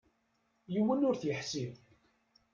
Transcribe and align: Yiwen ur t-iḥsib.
Yiwen 0.73 1.05
ur 1.07 1.15
t-iḥsib. 1.17 1.71